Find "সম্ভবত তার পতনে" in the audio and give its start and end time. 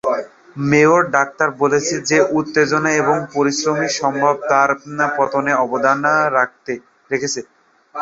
3.99-5.51